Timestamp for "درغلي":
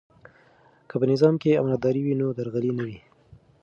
2.37-2.71